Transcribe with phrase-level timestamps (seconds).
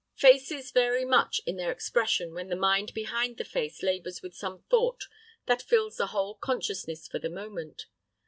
[0.15, 4.63] Faces vary much in their expression when the mind behind the face labors with some
[4.63, 5.03] thought
[5.45, 7.85] that fills the whole consciousness for the moment.